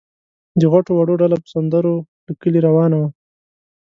[0.59, 1.95] د غټو وړو ډله په سندرو
[2.25, 3.09] له کلي روانه وه.